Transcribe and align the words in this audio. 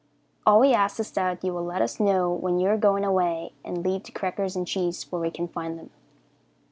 All 0.47 0.59
we 0.59 0.73
ask 0.73 0.99
is 0.99 1.11
that 1.11 1.43
you 1.43 1.53
will 1.53 1.63
let 1.63 1.79
us 1.83 1.99
know 1.99 2.31
when 2.33 2.57
you 2.59 2.69
are 2.69 2.75
going 2.79 3.05
away, 3.05 3.53
and 3.63 3.85
leave 3.85 4.01
the 4.03 4.11
crackers 4.11 4.55
and 4.55 4.65
cheese 4.65 5.03
where 5.11 5.21
we 5.21 5.29
can 5.29 5.47
find 5.47 5.77
them. 5.77 5.91